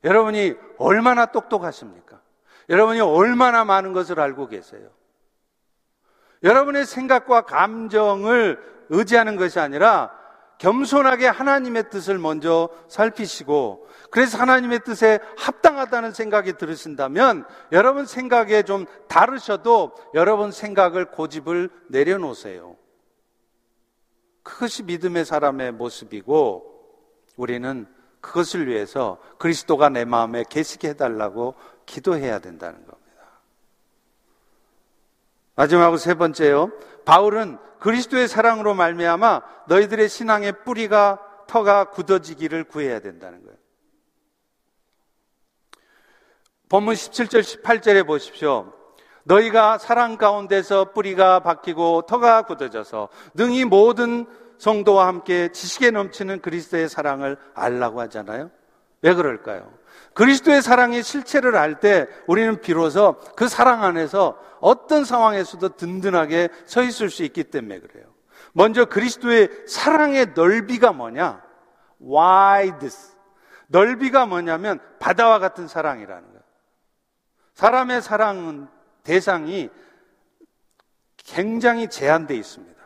[0.04, 2.05] 여러분이 얼마나 똑똑하십니까?
[2.68, 4.90] 여러분이 얼마나 많은 것을 알고 계세요?
[6.42, 10.10] 여러분의 생각과 감정을 의지하는 것이 아니라
[10.58, 19.94] 겸손하게 하나님의 뜻을 먼저 살피시고 그래서 하나님의 뜻에 합당하다는 생각이 들으신다면 여러분 생각에 좀 다르셔도
[20.14, 22.76] 여러분 생각을 고집을 내려놓으세요.
[24.42, 26.72] 그것이 믿음의 사람의 모습이고
[27.36, 27.86] 우리는
[28.20, 31.54] 그것을 위해서 그리스도가 내 마음에 계시게 해달라고
[31.86, 33.06] 기도해야 된다는 겁니다.
[35.54, 36.70] 마지막으로 세 번째요.
[37.04, 43.56] 바울은 그리스도의 사랑으로 말미암아 너희들의 신앙의 뿌리가 터가 굳어지기를 구해야 된다는 거예요.
[46.68, 48.72] 본문 17절 18절에 보십시오.
[49.22, 54.26] 너희가 사랑 가운데서 뿌리가 박히고 터가 굳어져서 능히 모든
[54.58, 58.50] 성도와 함께 지식에 넘치는 그리스도의 사랑을 알라고 하잖아요.
[59.06, 59.72] 왜 그럴까요?
[60.14, 67.08] 그리스도의 사랑의 실체를 알 때 우리는 비로소 그 사랑 안에서 어떤 상황에서도 든든하게 서 있을
[67.08, 68.06] 수 있기 때문에 그래요.
[68.52, 71.40] 먼저 그리스도의 사랑의 넓이가 뭐냐?
[72.02, 72.88] wide.
[73.68, 76.42] 넓이가 뭐냐면 바다와 같은 사랑이라는 거예요.
[77.54, 78.66] 사람의 사랑은
[79.04, 79.70] 대상이
[81.18, 82.82] 굉장히 제한되어 있습니다.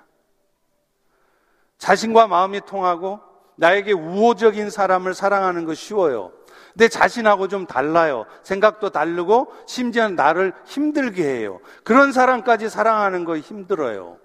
[1.78, 3.29] 자신과 마음이 통하고
[3.60, 6.32] 나에게 우호적인 사람을 사랑하는 거 쉬워요.
[6.74, 8.24] 내 자신하고 좀 달라요.
[8.42, 11.60] 생각도 다르고 심지어 나를 힘들게 해요.
[11.84, 14.16] 그런 사람까지 사랑하는 거 힘들어요.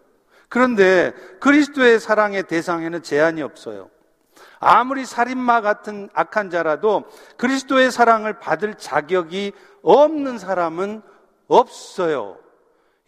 [0.47, 3.89] 그런데 그리스도의 사랑의 대상에는 제한이 없어요.
[4.59, 7.03] 아무리 살인마 같은 악한 자라도
[7.35, 11.01] 그리스도의 사랑을 받을 자격이 없는 사람은
[11.49, 12.37] 없어요.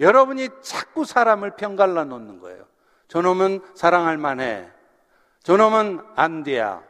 [0.01, 2.65] 여러분이 자꾸 사람을 편갈라 놓는 거예요.
[3.07, 4.76] 저놈은 사랑할 만해.
[5.47, 6.83] 저놈은 안 돼야.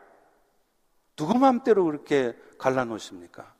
[1.16, 3.54] 누구 마음대로 그렇게 갈라놓으십니까?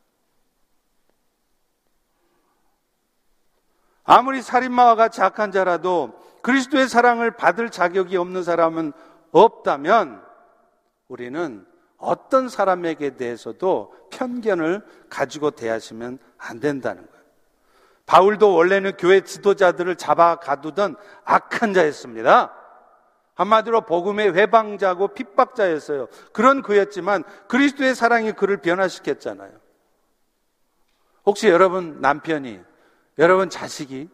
[4.06, 8.92] 아무리 살인마와 같이 악한 자라도 그리스도의 사랑을 받을 자격이 없는 사람은
[9.34, 10.26] 없다면
[11.10, 17.24] 우리는 어떤 사람에게 대해서도 편견을 가지고 대하시면 안 된다는 거예요.
[18.08, 22.67] 바울도 원래는 교회 지도자들을 잡아 가두던 악한 자였습니다.
[23.38, 26.08] 한마디로 복음의 회방자고 핍박자였어요.
[26.34, 29.52] 그런 그였지만 그리스도의 사랑이 그를 변화시켰잖아요.
[31.24, 32.60] 혹시 여러분 남편이,
[33.20, 34.10] 여러분 자식이,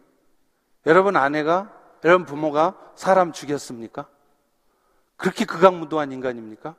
[0.84, 1.72] 여러분 아내가,
[2.04, 4.06] 여러분 부모가 사람 죽였습니까?
[5.16, 6.74] 그렇게 극악무도한 인간입니까?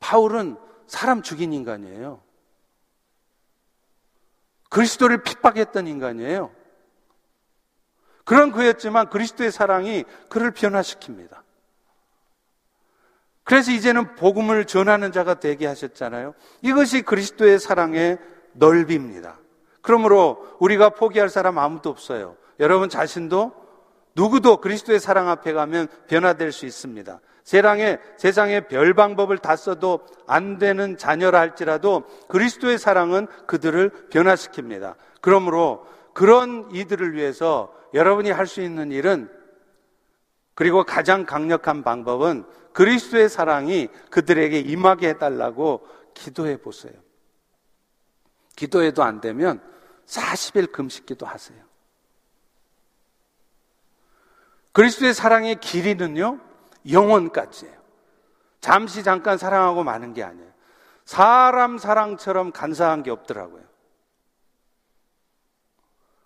[0.00, 2.22] 바울은 사람 죽인 인간이에요.
[4.70, 6.50] 그리스도를 핍박했던 인간이에요.
[8.26, 11.38] 그런 그였지만 그리스도의 사랑이 그를 변화시킵니다.
[13.44, 16.34] 그래서 이제는 복음을 전하는 자가 되게 하셨잖아요.
[16.60, 18.18] 이것이 그리스도의 사랑의
[18.54, 19.38] 넓입니다.
[19.80, 22.36] 그러므로 우리가 포기할 사람 아무도 없어요.
[22.58, 23.52] 여러분 자신도
[24.16, 27.20] 누구도 그리스도의 사랑 앞에 가면 변화될 수 있습니다.
[27.44, 34.96] 세상에, 세상에 별 방법을 다 써도 안 되는 자녀라 할지라도 그리스도의 사랑은 그들을 변화시킵니다.
[35.20, 39.28] 그러므로 그런 이들을 위해서 여러분이 할 수 있는 일은
[40.54, 46.94] 그리고 가장 강력한 방법은 그리스도의 사랑이 그들에게 임하게 해달라고 기도해 보세요.
[48.54, 49.62] 기도해도 안 되면
[50.06, 51.62] 40일 금식 기도 하세요.
[54.72, 56.38] 그리스도의 사랑의 길이는요,
[56.90, 57.76] 영원까지예요.
[58.60, 60.50] 잠시 잠깐 사랑하고 마는 게 아니에요.
[61.06, 63.64] 사람 사랑처럼 간사한 게 없더라고요.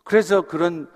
[0.04, 0.90] 그래서 그런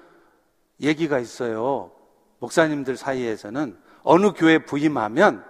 [0.80, 1.92] 얘기가 있어요.
[2.38, 5.44] 목사님들 사이에서는 어느 교회 부임하면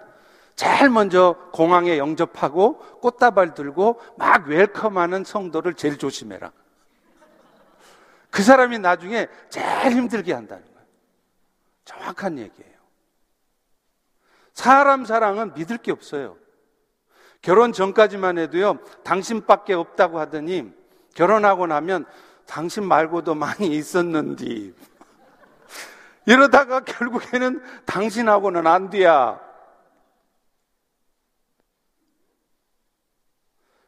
[0.54, 6.52] 제일 먼저 공항에 영접하고 꽃다발 들고 막 웰컴하는 성도를 제일 조심해라.
[8.30, 10.86] 그 사람이 나중에 제일 힘들게 한다는 거예요.
[11.84, 12.74] 정확한 얘기예요.
[14.52, 16.36] 사람 사랑은 믿을 게 없어요.
[17.42, 20.72] 결혼 전까지만 해도요, 당신밖에 없다고 하더니
[21.14, 22.06] 결혼하고 나면
[22.46, 24.72] 당신 말고도 많이 있었는데
[26.26, 29.40] 이러다가 결국에는 당신하고는 안 돼야.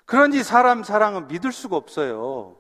[0.05, 2.57] 그런지 사람 사랑은 믿을 수가 없어요.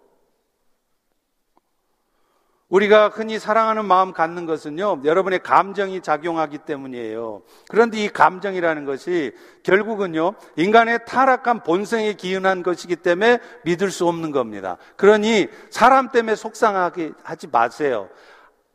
[2.68, 7.42] 우리가 흔히 사랑하는 마음 갖는 것은요, 여러분의 감정이 작용하기 때문이에요.
[7.68, 14.78] 그런데 이 감정이라는 것이 결국은요, 인간의 타락한 본성에 기운한 것이기 때문에 믿을 수 없는 겁니다.
[14.96, 18.08] 그러니 사람 때문에 속상하게 하지 마세요.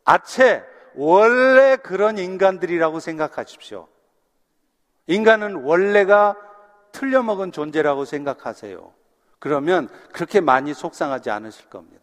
[0.06, 0.64] 아체,
[0.96, 3.88] 원래 그런 인간들이라고 생각하십시오.
[5.08, 6.36] 인간은 원래가
[6.92, 8.94] 틀려먹은 존재라고 생각하세요.
[9.40, 12.02] 그러면 그렇게 많이 속상하지 않으실 겁니다.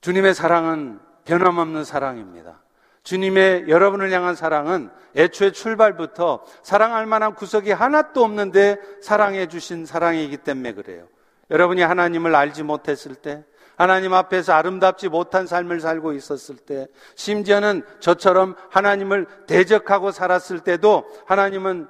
[0.00, 2.62] 주님의 사랑은 변함없는 사랑입니다.
[3.02, 10.72] 주님의 여러분을 향한 사랑은 애초에 출발부터 사랑할 만한 구석이 하나도 없는데 사랑해 주신 사랑이기 때문에
[10.72, 11.08] 그래요.
[11.50, 13.44] 여러분이 하나님을 알지 못했을 때,
[13.76, 21.88] 하나님 앞에서 아름답지 못한 삶을 살고 있었을 때, 심지어는 저처럼 하나님을 대적하고 살았을 때도 하나님은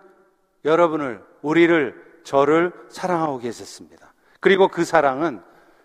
[0.65, 4.13] 여러분을, 우리를, 저를 사랑하고 계셨습니다.
[4.41, 5.41] 그리고 그 사랑은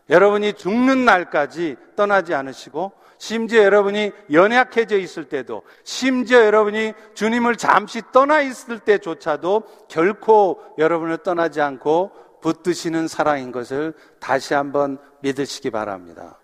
[0.09, 8.41] 여러분이 죽는 날까지 떠나지 않으시고 심지어 여러분이 연약해져 있을 때도 심지어 여러분이 주님을 잠시 떠나
[8.41, 12.11] 있을 때조차도 결코 여러분을 떠나지 않고
[12.43, 16.37] 붙드시는 사랑인 것을 다시 한번 믿으시기 바랍니다.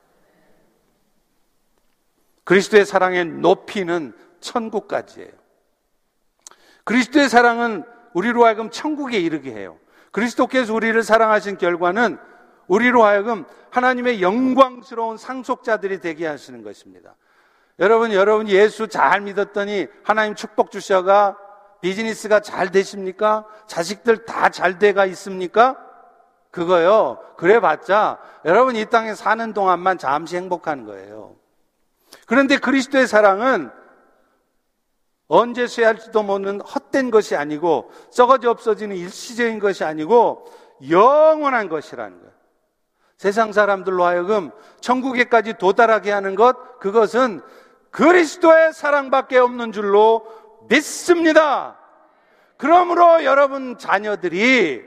[2.46, 5.30] 그리스도의 사랑의 높이는 천국까지예요.
[6.86, 7.84] 그리스도의 사랑은
[8.14, 9.78] 우리로 하여금 천국에 이르게 해요.
[10.12, 12.18] 그리스도께서 우리를 사랑하신 결과는
[12.68, 17.16] 우리로 하여금 하나님의 영광스러운 상속자들이 되게 하시는 것입니다.
[17.78, 21.38] 여러분, 여러분 예수 잘 믿었더니 하나님 축복 주셔가
[21.82, 23.46] 비즈니스가 잘 되십니까?
[23.68, 25.89] 자식들 다 잘 돼가 있습니까?
[26.52, 27.20] 그거요.
[27.38, 31.36] 그래 봤자 여러분 이 땅에 사는 동안만 잠시 행복한 거예요.
[32.26, 33.72] 그런데 그리스도의 사랑은
[35.28, 40.52] 언제 쇠할지도 모르는 헛된 것이 아니고 썩어져 없어지는 일시적인 것이 아니고
[40.90, 42.30] 영원한 것이라는 거예요.
[43.16, 47.42] 세상 사람들로 하여금 천국에까지 도달하게 하는 것, 그것은
[47.92, 50.26] 그리스도의 사랑밖에 없는 줄로
[50.70, 51.78] 믿습니다.
[52.58, 54.84] 그러므로 여러분 자녀들이,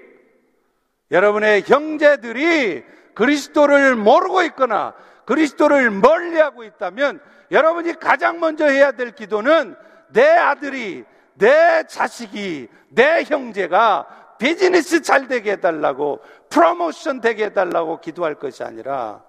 [1.13, 2.85] 여러분의 형제들이
[3.15, 4.95] 그리스도를 모르고 있거나
[5.27, 9.77] 그리스도를 멀리하고 있다면 여러분이 가장 먼저 해야 될 기도는
[10.09, 11.05] 내 아들이,
[11.35, 19.23] 내 자식이, 내 형제가 비즈니스 잘 되게 해달라고, 프로모션 되게 해달라고 기도할 것이 아니라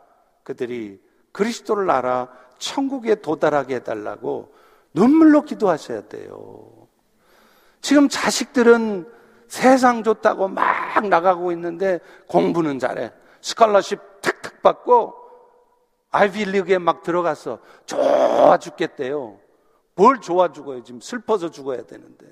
[0.44, 1.00] 그들이
[1.32, 4.54] 그리스도를 알아 천국에 도달하게 해달라고
[4.94, 6.88] 눈물로 기도하셔야 돼요.
[7.82, 9.06] 지금 자식들은
[9.54, 13.14] 세상 좋다고 막 나가고 있는데 공부는 잘해.
[13.40, 15.14] 스칼러십 탁탁 받고
[16.10, 19.40] 아이비리그에 막 들어가서 좋아 죽겠대요.
[19.94, 20.82] 뭘 좋아 죽어요?
[20.82, 22.26] 지금 슬퍼서 죽어야 되는데.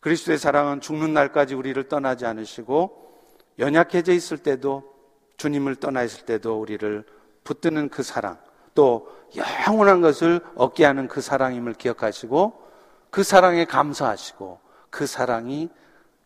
[0.00, 4.94] 그리스도의 사랑은 죽는 날까지 우리를 떠나지 않으시고 연약해져 있을 때도
[5.38, 7.02] 주님을 떠나 있을 때도 우리를
[7.44, 8.38] 붙드는 그 사랑
[8.74, 12.70] 또 영원한 것을 얻게 하는 그 사랑임을 기억하시고
[13.10, 14.60] 그 사랑에 감사하시고
[14.90, 15.68] 그 사랑이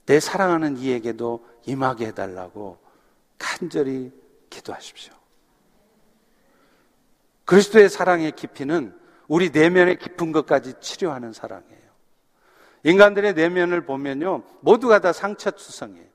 [0.07, 2.79] 내 사랑하는 이에게도 임하게 해달라고
[3.39, 4.13] 간절히
[4.51, 5.13] 기도하십시오.
[7.45, 11.85] 그리스도의 사랑의 깊이는 우리 내면의 깊은 것까지 치료하는 사랑이에요.
[12.85, 14.43] 인간들의 내면을 보면요.
[14.61, 16.07] 모두가 다 상처 투성이에요.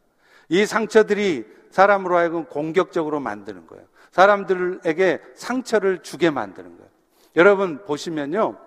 [0.49, 3.85] 이 상처들이 사람으로 하여금 공격적으로 만드는 거예요.
[4.11, 6.89] 사람들에게 상처를 주게 만드는 거예요.
[7.35, 8.57] 여러분 보시면요.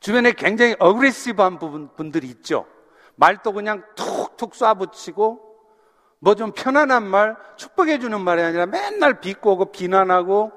[0.00, 2.66] 주변에 굉장히 어그레시브한 부분, 분들이 있죠.
[3.16, 5.40] 말도 그냥 툭툭 쏴붙이고
[6.20, 10.52] 뭐 좀 편안한 말, 축복해 주는 말이 아니라 맨날 비꼬고 비난하고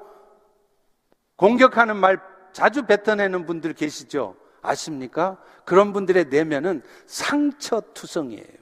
[1.36, 2.20] 공격하는 말
[2.52, 4.36] 자주 뱉어내는 분들 계시죠.
[4.60, 5.38] 아십니까?
[5.64, 8.61] 그런 분들의 내면은 상처투성이에요.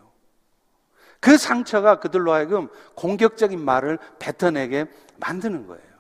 [1.20, 4.86] 그 상처가 그들로 하여금 공격적인 말을 뱉어내게
[5.18, 5.90] 만드는 거예요.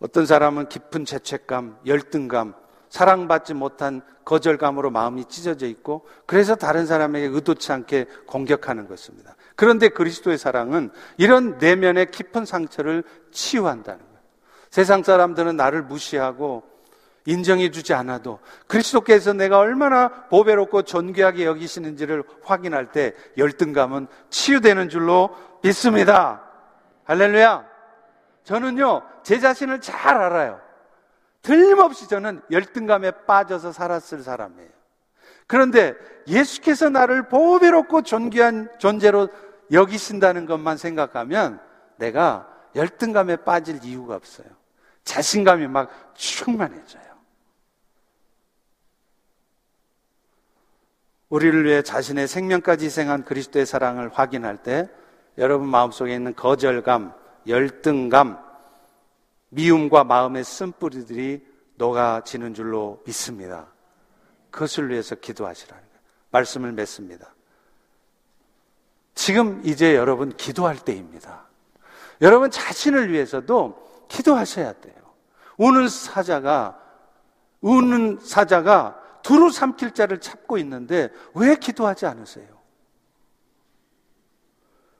[0.00, 2.54] 어떤 사람은 깊은 죄책감, 열등감,
[2.88, 9.36] 사랑받지 못한 거절감으로 마음이 찢어져 있고 그래서 다른 사람에게 의도치 않게 공격하는 것입니다.
[9.54, 14.12] 그런데 그리스도의 사랑은 이런 내면의 깊은 상처를 치유한다는 거예요.
[14.70, 16.64] 세상 사람들은 나를 무시하고
[17.24, 25.30] 인정해 주지 않아도 그리스도께서 내가 얼마나 보배롭고 존귀하게 여기시는지를 확인할 때 열등감은 치유되는 줄로
[25.62, 26.42] 믿습니다.
[27.04, 27.64] 할렐루야.
[28.44, 30.60] 저는요, 제 자신을 잘 알아요.
[31.42, 34.70] 틀림없이 저는 열등감에 빠져서 살았을 사람이에요.
[35.46, 35.94] 그런데
[36.26, 39.28] 예수께서 나를 보배롭고 존귀한 존재로
[39.70, 41.60] 여기신다는 것만 생각하면
[41.96, 44.46] 내가 열등감에 빠질 이유가 없어요.
[45.04, 47.11] 자신감이 막 충만해져요.
[51.32, 54.90] 우리를 위해 자신의 생명까지 희생한 그리스도의 사랑을 확인할 때
[55.38, 57.14] 여러분 마음속에 있는 거절감,
[57.46, 58.38] 열등감,
[59.48, 61.42] 미움과 마음의 쓴뿌리들이
[61.76, 63.68] 녹아지는 줄로 믿습니다.
[64.50, 66.00] 그것을 위해서 기도하시라는 거예요.
[66.32, 67.34] 말씀을 맺습니다.
[69.14, 71.46] 지금 이제 여러분 기도할 때입니다.
[72.20, 74.94] 여러분 자신을 위해서도 기도하셔야 돼요.
[75.56, 76.78] 우는 사자가,
[77.62, 82.46] 우는 사자가 두루 삼킬 자를 찾고 있는데 왜 기도하지 않으세요?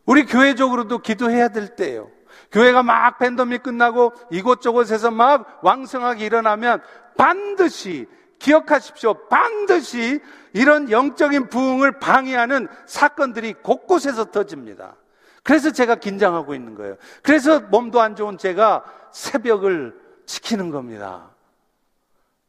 [0.05, 2.11] 우리 교회적으로도 기도해야 될 때예요.
[2.51, 6.83] 교회가 막 팬덤이 끝나고 이곳저곳에서 막 왕성하게 일어나면
[7.17, 8.07] 반드시
[8.39, 9.29] 기억하십시오.
[9.29, 10.21] 반드시
[10.53, 14.97] 이런 영적인 부흥을 방해하는 사건들이 곳곳에서 터집니다.
[15.45, 16.97] 그래서 제가 긴장하고 있는 거예요.
[17.23, 21.31] 그래서 몸도 안 좋은 제가 새벽을 지키는 겁니다.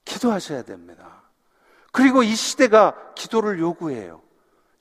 [0.06, 1.23] 기도하셔야 됩니다.
[1.94, 4.24] 그리고 이 시대가 기도를 요구해요.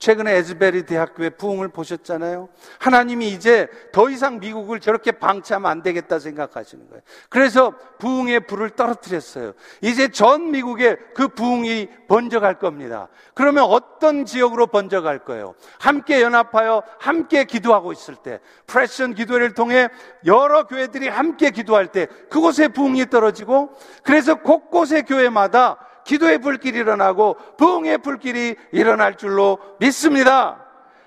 [0.03, 2.49] 최근에 에즈베리 대학교의 부흥을 보셨잖아요.
[2.81, 7.03] 하나님이 이제 더 이상 미국을 저렇게 방치하면 안 되겠다 생각하시는 거예요.
[7.29, 9.53] 그래서 부흥의 불을 떨어뜨렸어요.
[9.81, 13.11] 이제 전 미국에 그 부흥이 번져갈 겁니다.
[13.35, 15.55] 그러면 어떤 지역으로 번져갈 거예요?
[15.79, 19.89] 함께 연합하여 함께 기도하고 있을 때, 프레션 기도를 통해
[20.27, 23.71] 여러 교회들이 함께 기도할 때 그곳에 부흥이 떨어지고
[24.03, 30.65] 그래서 곳곳의 교회마다 기도의 불길이 일어나고 부흥의 불길이 일어날 줄로 믿습니다.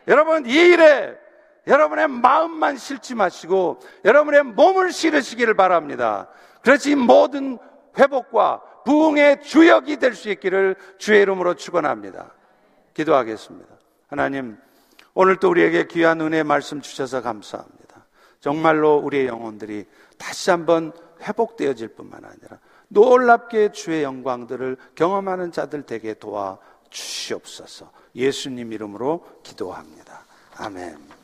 [0.08, 1.16] 여러분 이 일에
[1.68, 6.28] 여러분의 마음만 실지 마시고 여러분의 몸을 실으시기를 바랍니다.
[6.62, 7.58] 그렇지 모든
[7.98, 12.32] 회복과 부흥의 주역이 될 수 있기를 주의 이름으로 축원합니다.
[12.94, 13.74] 기도하겠습니다.
[14.08, 14.58] 하나님
[15.14, 18.06] 오늘 또 우리에게 귀한 은혜 말씀 주셔서 감사합니다.
[18.40, 19.86] 정말로 우리의 영혼들이
[20.20, 22.60] 다시 한번 회복되어질 뿐만 아니라
[22.90, 26.58] 놀랍게 주의 영광들을 경험하는 자들 되게 도와
[26.90, 27.92] 주시옵소서.
[28.16, 30.26] 예수님 이름으로 기도합니다.
[30.58, 31.15] 아멘.